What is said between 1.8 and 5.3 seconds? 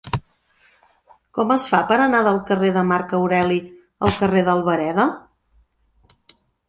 per anar del carrer de Marc Aureli al carrer d'Albareda?